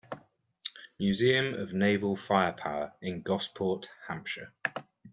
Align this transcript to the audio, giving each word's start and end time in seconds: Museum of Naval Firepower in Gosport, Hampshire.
Museum 0.97 1.53
of 1.53 1.73
Naval 1.75 2.15
Firepower 2.15 2.95
in 3.03 3.21
Gosport, 3.21 3.91
Hampshire. 4.07 4.51